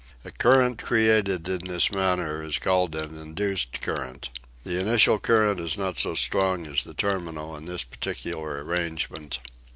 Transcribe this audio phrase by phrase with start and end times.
[0.25, 4.31] A current created in this manner is called an induced current.
[4.63, 9.37] The initial current is not so strong as the terminal in this particular arrangement.